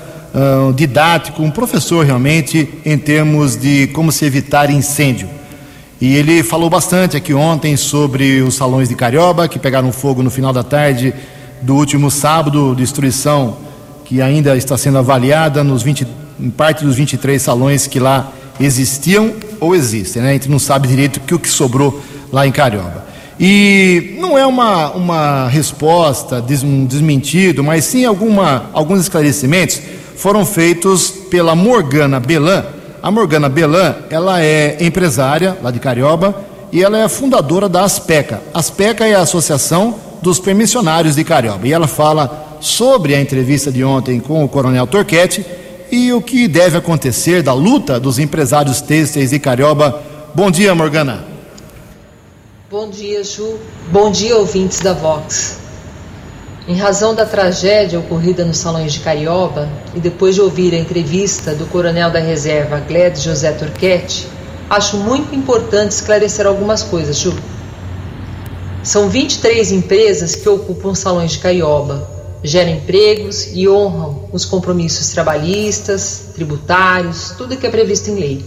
[0.67, 5.27] um didático, um professor realmente em termos de como se evitar incêndio.
[6.01, 10.29] E ele falou bastante aqui ontem sobre os salões de Carioba, que pegaram fogo no
[10.29, 11.13] final da tarde
[11.61, 13.57] do último sábado, destruição
[14.03, 16.05] que ainda está sendo avaliada nos 20,
[16.39, 20.29] em parte dos 23 salões que lá existiam ou existem, né?
[20.29, 23.03] A gente não sabe direito o que sobrou lá em Carioba.
[23.39, 29.81] E não é uma, uma resposta, um desmentido, mas sim alguma, alguns esclarecimentos
[30.15, 32.63] foram feitos pela Morgana Belan,
[33.01, 36.33] a Morgana Belan, ela é empresária lá de Carioba
[36.71, 38.41] e ela é fundadora da Aspeca.
[38.53, 41.67] Aspeca é a Associação dos Permissionários de Carioba.
[41.67, 45.45] E ela fala sobre a entrevista de ontem com o Coronel Torquete
[45.93, 50.01] e o que deve acontecer da luta dos empresários têxteis de Carioba.
[50.33, 51.23] Bom dia, Morgana.
[52.67, 53.59] Bom dia, Ju.
[53.91, 55.59] Bom dia, ouvintes da Vox.
[56.67, 61.53] Em razão da tragédia ocorrida nos salões de Carioba e depois de ouvir a entrevista
[61.53, 64.27] do coronel da reserva Gled José Turquete,
[64.67, 67.35] acho muito importante esclarecer algumas coisas, Ju.
[68.81, 72.12] São 23 empresas que ocupam salões de Carioba,
[72.43, 78.45] geram empregos e honram os compromissos trabalhistas, tributários, tudo que é previsto em lei.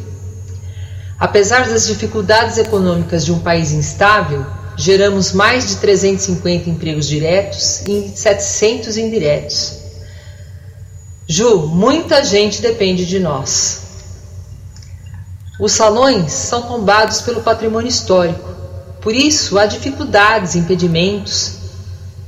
[1.18, 4.44] Apesar das dificuldades econômicas de um país instável,
[4.76, 9.78] geramos mais de 350 empregos diretos e 700 indiretos.
[11.26, 13.80] Ju, muita gente depende de nós.
[15.58, 18.54] Os salões são tombados pelo patrimônio histórico,
[19.00, 21.55] por isso há dificuldades, impedimentos.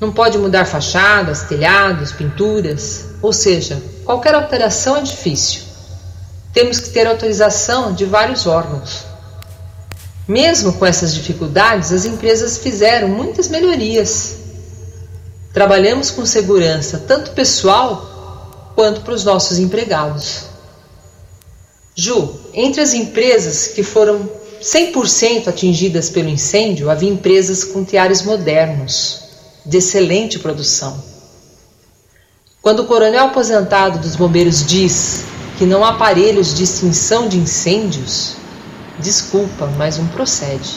[0.01, 5.63] Não pode mudar fachadas, telhados, pinturas, ou seja, qualquer alteração é difícil.
[6.53, 9.05] Temos que ter autorização de vários órgãos.
[10.27, 14.37] Mesmo com essas dificuldades, as empresas fizeram muitas melhorias.
[15.53, 20.45] Trabalhamos com segurança, tanto pessoal quanto para os nossos empregados.
[21.97, 24.31] Ju, entre as empresas que foram
[24.63, 29.28] 100% atingidas pelo incêndio, havia empresas com teares modernos,
[29.69, 30.99] de excelente produção.
[32.63, 35.25] Quando o coronel aposentado dos bombeiros diz
[35.59, 38.37] que não há aparelhos de extinção de incêndios,
[38.99, 40.71] desculpa, mas não procede.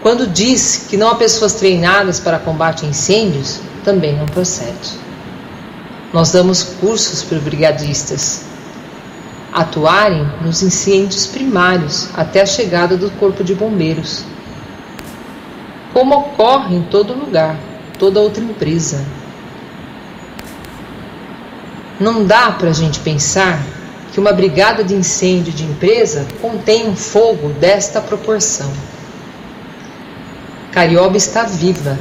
[0.00, 4.98] Quando diz que não há pessoas treinadas para combate a incêndios, também não procede.
[6.12, 8.42] Nós damos cursos para brigadistas
[9.52, 14.24] atuarem nos incêndios primários até a chegada do Corpo de Bombeiros,
[15.98, 17.58] como ocorre em todo lugar,
[17.98, 19.04] toda outra empresa.
[21.98, 23.60] Não dá para a gente pensar
[24.12, 28.70] que uma brigada de incêndio de empresa contém um fogo desta proporção.
[30.70, 31.98] Carioba está viva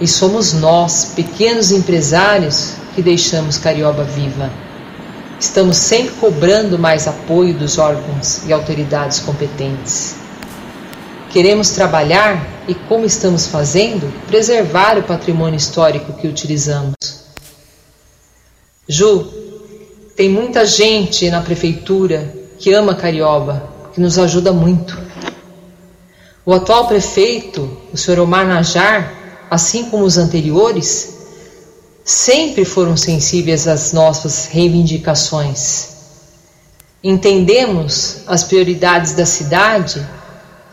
[0.00, 4.50] e somos nós, pequenos empresários, que deixamos Carioba viva.
[5.38, 10.17] Estamos sempre cobrando mais apoio dos órgãos e autoridades competentes.
[11.30, 16.94] Queremos trabalhar e, como estamos fazendo, preservar o patrimônio histórico que utilizamos.
[18.88, 19.26] Ju,
[20.16, 24.98] tem muita gente na prefeitura que ama Carioba, que nos ajuda muito.
[26.46, 29.12] O atual prefeito, o senhor Omar Najar,
[29.50, 31.18] assim como os anteriores,
[32.02, 35.90] sempre foram sensíveis às nossas reivindicações.
[37.04, 40.04] Entendemos as prioridades da cidade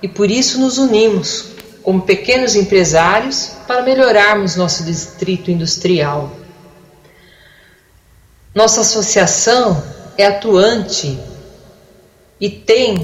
[0.01, 1.55] e por isso nos unimos
[1.85, 6.31] como pequenos empresários para melhorarmos nosso distrito industrial.
[8.55, 9.83] Nossa associação
[10.17, 11.19] é atuante
[12.41, 12.95] e tem,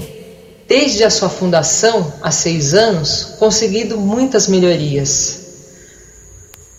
[0.66, 5.40] desde a sua fundação há seis anos, conseguido muitas melhorias.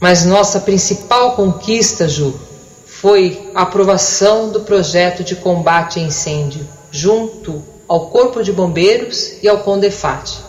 [0.02, 2.38] Mas nossa principal conquista, Ju,
[2.86, 9.48] foi a aprovação do projeto de combate a incêndio, junto ao Corpo de Bombeiros e
[9.48, 10.40] ao CONDEFAT,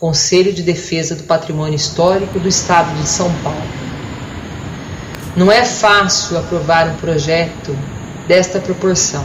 [0.00, 3.60] Conselho de Defesa do Patrimônio Histórico do Estado de São Paulo.
[5.36, 7.76] Não é fácil aprovar um projeto
[8.26, 9.22] desta proporção.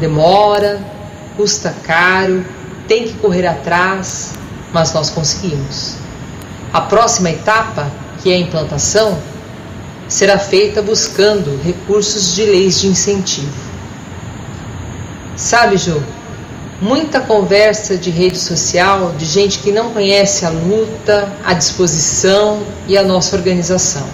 [0.00, 0.84] Demora,
[1.36, 2.44] custa caro,
[2.88, 4.32] tem que correr atrás,
[4.72, 5.94] mas nós conseguimos.
[6.72, 9.16] A próxima etapa que é a implantação,
[10.08, 13.52] será feita buscando recursos de leis de incentivo.
[15.36, 16.02] Sabe, Ju,
[16.84, 22.98] muita conversa de rede social de gente que não conhece a luta, a disposição e
[22.98, 24.06] a nossa organização.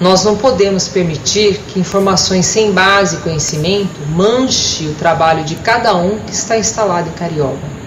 [0.00, 5.94] Nós não podemos permitir que informações sem base e conhecimento manche o trabalho de cada
[5.94, 7.78] um que está instalado em Carioba.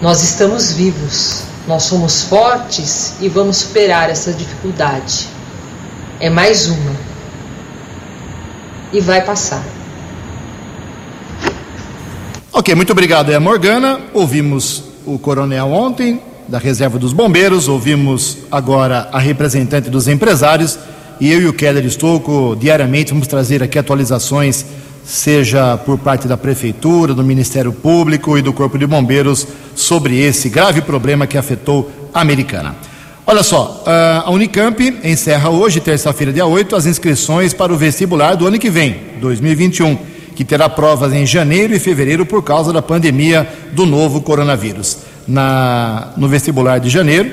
[0.00, 5.26] Nós estamos vivos, nós somos fortes e vamos superar essa dificuldade.
[6.20, 6.94] É mais uma.
[8.92, 9.75] E vai passar.
[12.58, 14.00] Ok, muito obrigado, é Morgana.
[14.14, 20.78] Ouvimos o coronel ontem, da Reserva dos Bombeiros, ouvimos agora a representante dos empresários
[21.20, 24.64] e eu e o Keller Estouco diariamente vamos trazer aqui atualizações
[25.04, 30.48] seja por parte da Prefeitura, do Ministério Público e do Corpo de Bombeiros, sobre esse
[30.48, 32.74] grave problema que afetou a Americana.
[33.26, 33.84] Olha só,
[34.24, 38.70] a Unicamp encerra hoje, terça-feira, dia 8, as inscrições para o vestibular do ano que
[38.70, 44.20] vem, 2021, que terá provas em janeiro e fevereiro por causa da pandemia do novo
[44.20, 44.98] coronavírus.
[45.26, 47.32] Na, no vestibular de janeiro,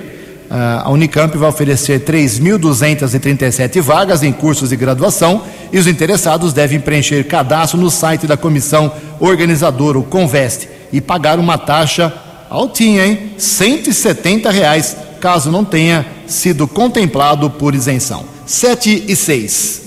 [0.49, 7.23] a Unicamp vai oferecer 3.237 vagas em cursos de graduação e os interessados devem preencher
[7.25, 12.13] cadastro no site da comissão organizadora, o Conveste, e pagar uma taxa
[12.49, 13.31] altinha, hein?
[13.37, 18.23] 170 reais, caso não tenha sido contemplado por isenção.
[18.45, 19.81] 7 e 6.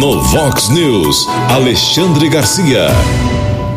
[0.00, 2.86] No Vox News, Alexandre Garcia.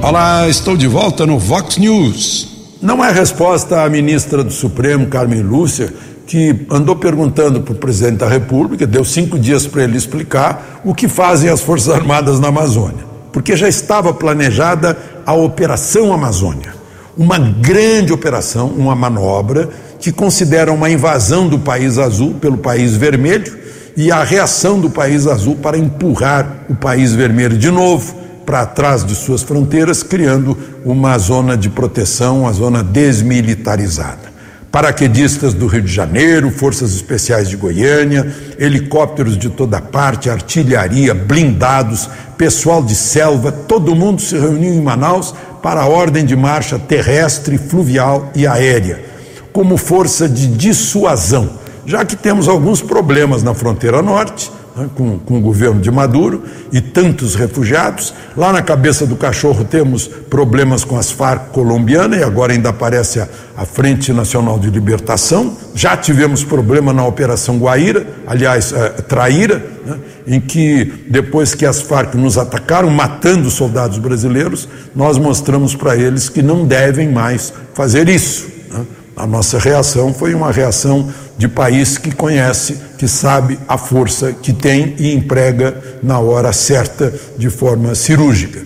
[0.02, 2.48] Olá, estou de volta no Vox News.
[2.82, 5.94] Não é resposta à ministra do Supremo, Carmen Lúcia,
[6.26, 10.96] que andou perguntando para o presidente da República, deu cinco dias para ele explicar o
[10.96, 13.04] que fazem as Forças Armadas na Amazônia.
[13.34, 16.74] Porque já estava planejada a Operação Amazônia,
[17.18, 19.70] uma grande operação, uma manobra
[20.00, 23.63] que considera uma invasão do país azul pelo país vermelho
[23.96, 28.16] e a reação do país azul para empurrar o país vermelho de novo
[28.46, 34.34] para trás de suas fronteiras, criando uma zona de proteção, uma zona desmilitarizada.
[34.70, 42.10] Paraquedistas do Rio de Janeiro, forças especiais de Goiânia, helicópteros de toda parte, artilharia, blindados,
[42.38, 47.58] pessoal de selva, todo mundo se reuniu em Manaus para a ordem de marcha terrestre,
[47.58, 49.14] fluvial e aérea
[49.54, 51.48] como força de dissuasão,
[51.86, 56.44] já que temos alguns problemas na fronteira norte, né, com, com, o governo de Maduro
[56.72, 58.14] e tantos refugiados.
[58.36, 63.20] Lá na cabeça do cachorro temos problemas com as Farc colombianas e agora ainda aparece
[63.20, 65.56] a, a Frente Nacional de Libertação.
[65.76, 71.82] Já tivemos problema na Operação Guaíra, aliás, é, Traíra, né, em que depois que as
[71.82, 78.10] Farc nos atacaram, matando soldados brasileiros, nós mostramos para eles que não devem mais fazer
[78.10, 78.48] isso.
[78.72, 78.86] Né.
[79.16, 84.52] A nossa reação foi uma reação de país que conhece, que sabe a força que
[84.52, 88.62] tem e emprega na hora certa de forma cirúrgica.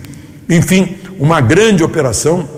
[0.48, 2.48] Enfim, uma grande operação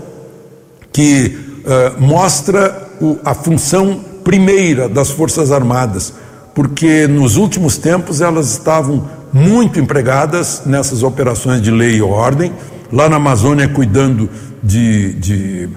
[0.92, 6.12] que uh, mostra o, a função primeira das Forças Armadas,
[6.54, 12.52] porque nos últimos tempos elas estavam muito empregadas nessas operações de lei e ordem,
[12.92, 14.28] lá na Amazônia cuidando
[14.62, 15.68] de, de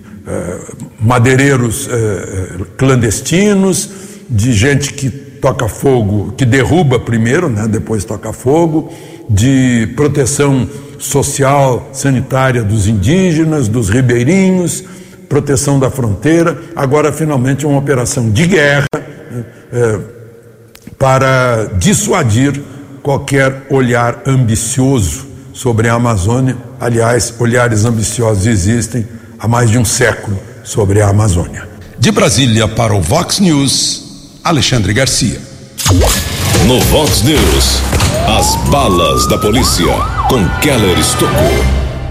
[1.00, 3.90] madeireiros eh, clandestinos,
[4.30, 8.92] de gente que toca fogo, que derruba primeiro, né, depois toca fogo,
[9.30, 10.68] de proteção
[10.98, 14.84] social, sanitária dos indígenas, dos ribeirinhos,
[15.28, 16.58] proteção da fronteira.
[16.76, 18.86] Agora, finalmente, uma operação de guerra
[19.72, 20.00] é,
[20.98, 22.62] para dissuadir
[23.02, 26.56] qualquer olhar ambicioso sobre a Amazônia.
[26.80, 29.06] Aliás, olhares ambiciosos existem
[29.44, 31.68] há mais de um século sobre a Amazônia.
[32.00, 35.42] De Brasília para o Vox News, Alexandre Garcia.
[36.66, 37.82] No Vox News,
[38.26, 39.94] as balas da polícia
[40.30, 41.52] com Keller Estocou.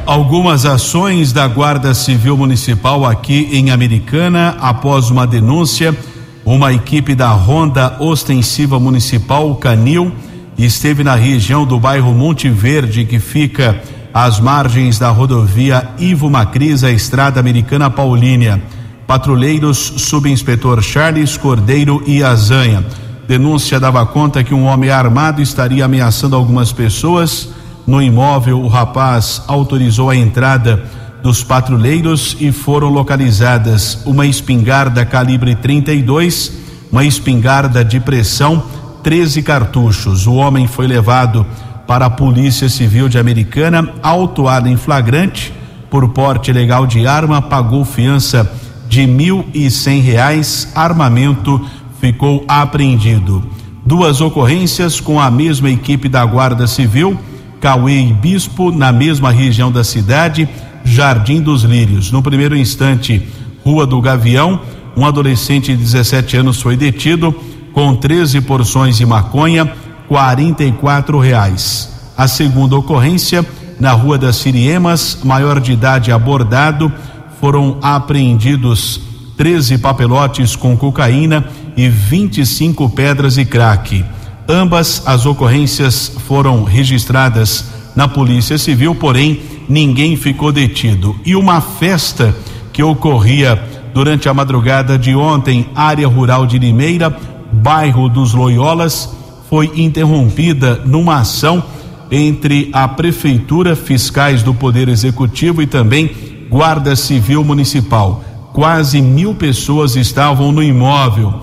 [0.04, 5.96] Algumas ações da Guarda Civil Municipal aqui em Americana após uma denúncia.
[6.44, 10.12] Uma equipe da Ronda Ostensiva Municipal Canil
[10.58, 13.80] esteve na região do bairro Monte Verde, que fica
[14.12, 18.62] às margens da rodovia Ivo Macris, a estrada americana Paulínia.
[19.06, 22.84] Patrulheiros, subinspetor Charles Cordeiro e Azanha.
[23.26, 27.48] Denúncia dava conta que um homem armado estaria ameaçando algumas pessoas.
[27.86, 30.82] No imóvel, o rapaz autorizou a entrada
[31.22, 36.52] dos patrulheiros e foram localizadas uma espingarda calibre 32,
[36.90, 38.62] uma espingarda de pressão,
[39.02, 40.26] 13 cartuchos.
[40.26, 41.46] O homem foi levado
[41.86, 45.52] para a Polícia Civil de Americana, autuado em flagrante
[45.90, 48.50] por porte ilegal de arma, pagou fiança
[48.88, 51.60] de mil e cem reais, armamento
[52.00, 53.42] ficou apreendido.
[53.84, 57.18] Duas ocorrências com a mesma equipe da Guarda Civil,
[57.60, 60.48] Cauê e Bispo, na mesma região da cidade,
[60.84, 62.10] Jardim dos Lírios.
[62.10, 63.26] No primeiro instante,
[63.64, 64.60] Rua do Gavião,
[64.96, 67.34] um adolescente de 17 anos foi detido
[67.72, 69.72] com 13 porções de maconha,
[70.12, 71.88] 44 reais.
[72.14, 73.46] A segunda ocorrência,
[73.80, 76.92] na Rua das Siriemas, maior de idade abordado,
[77.40, 79.00] foram apreendidos
[79.38, 84.04] 13 papelotes com cocaína e 25 pedras e crack.
[84.46, 87.64] Ambas as ocorrências foram registradas
[87.96, 91.16] na Polícia Civil, porém ninguém ficou detido.
[91.24, 92.36] E uma festa
[92.70, 93.58] que ocorria
[93.94, 97.16] durante a madrugada de ontem, área rural de Limeira,
[97.50, 99.21] bairro dos Loyolas,
[99.52, 101.62] foi interrompida numa ação
[102.10, 106.10] entre a Prefeitura, fiscais do Poder Executivo e também
[106.48, 108.24] Guarda Civil Municipal.
[108.54, 111.34] Quase mil pessoas estavam no imóvel.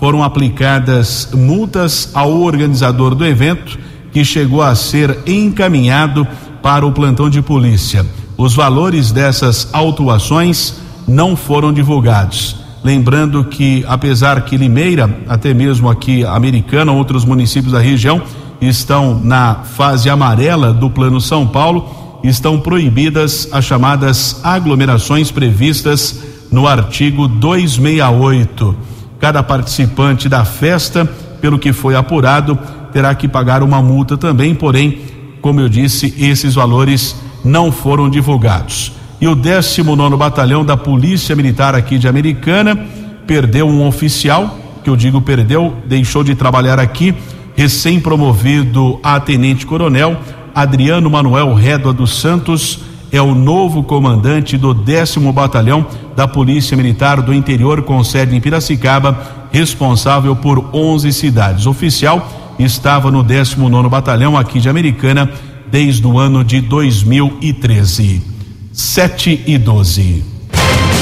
[0.00, 3.78] Foram aplicadas multas ao organizador do evento,
[4.10, 6.26] que chegou a ser encaminhado
[6.60, 8.04] para o plantão de polícia.
[8.36, 12.61] Os valores dessas autuações não foram divulgados.
[12.84, 18.20] Lembrando que, apesar que Limeira, até mesmo aqui Americana, outros municípios da região,
[18.60, 26.66] estão na fase amarela do Plano São Paulo, estão proibidas as chamadas aglomerações previstas no
[26.66, 28.76] artigo 268.
[29.20, 31.04] Cada participante da festa,
[31.40, 32.58] pelo que foi apurado,
[32.92, 35.00] terá que pagar uma multa também, porém,
[35.40, 37.14] como eu disse, esses valores
[37.44, 42.76] não foram divulgados e o 19 Batalhão da Polícia Militar aqui de Americana
[43.24, 47.14] perdeu um oficial, que eu digo perdeu, deixou de trabalhar aqui,
[47.54, 50.16] recém-promovido a tenente-coronel,
[50.52, 52.80] Adriano Manuel Rédoa dos Santos,
[53.12, 58.40] é o novo comandante do décimo batalhão da Polícia Militar do Interior, com sede em
[58.40, 59.16] Piracicaba,
[59.52, 61.66] responsável por 11 cidades.
[61.66, 65.30] O oficial estava no 19 batalhão aqui de Americana
[65.70, 68.31] desde o ano de 2013.
[68.72, 70.24] 7 e 12.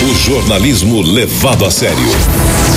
[0.02, 1.96] O jornalismo levado a sério.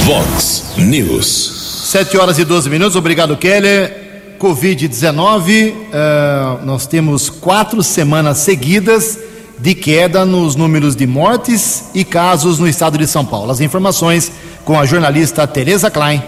[0.06, 1.88] Vox News.
[1.92, 2.96] 7 horas e 12 minutos.
[2.96, 4.04] Obrigado, Keller.
[4.40, 9.18] Covid-19, uh, nós temos quatro semanas seguidas
[9.58, 13.52] de queda nos números de mortes e casos no estado de São Paulo.
[13.52, 14.32] As informações
[14.66, 16.22] com a jornalista Tereza Klein.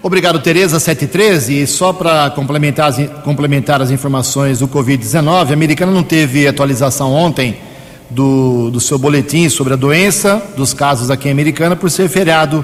[0.01, 1.49] Obrigado, Tereza 73.
[1.49, 7.13] E só para complementar, as, complementar as informações do Covid-19, a americana não teve atualização
[7.13, 7.55] ontem
[8.09, 12.63] do, do seu boletim sobre a doença, dos casos aqui em Americana, por ser feriado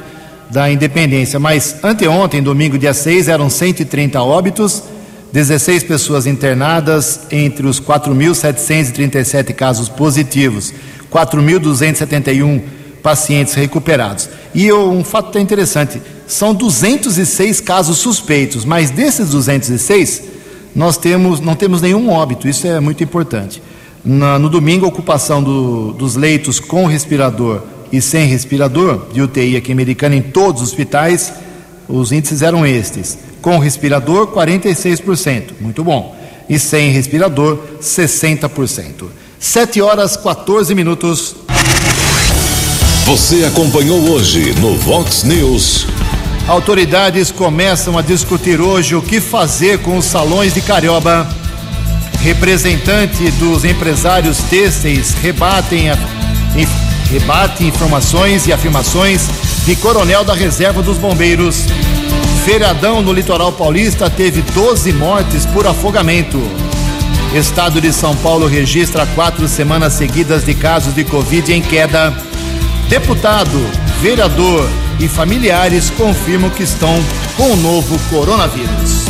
[0.50, 1.39] da Independência.
[1.39, 4.84] Mas anteontem, domingo, dia 6, eram 130 óbitos,
[5.32, 10.74] 16 pessoas internadas entre os 4.737 casos positivos,
[11.12, 12.62] 4.271
[13.04, 14.30] pacientes recuperados.
[14.54, 20.24] E um fato interessante: são 206 casos suspeitos, mas desses 206,
[20.76, 23.62] nós temos, não temos nenhum óbito, isso é muito importante.
[24.04, 29.72] No domingo, a ocupação do, dos leitos com respirador e sem respirador de UTI aqui
[29.72, 31.34] Americana em todos os hospitais,
[31.88, 33.18] os índices eram estes.
[33.42, 36.16] Com respirador, 46%, muito bom.
[36.48, 39.06] E sem respirador, 60%.
[39.40, 41.36] 7 horas 14 minutos.
[43.06, 45.88] Você acompanhou hoje no Vox News.
[46.48, 51.28] Autoridades começam a discutir hoje o que fazer com os salões de Carioba.
[52.22, 55.98] Representante dos empresários têxteis rebatem a
[57.10, 59.28] rebate informações e afirmações
[59.66, 61.66] de coronel da reserva dos bombeiros.
[62.45, 66.39] Feriadão no litoral paulista teve 12 mortes por afogamento.
[67.34, 72.16] Estado de São Paulo registra quatro semanas seguidas de casos de Covid em queda.
[72.88, 73.60] Deputado,
[74.01, 74.68] vereador
[74.99, 76.93] e familiares confirmam que estão
[77.36, 79.10] com o novo coronavírus.